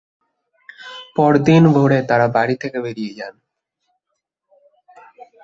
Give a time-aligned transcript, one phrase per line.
[1.15, 3.33] পরদিন ভোরে তারা বাড়ি থেকে বেরিয়ে যান।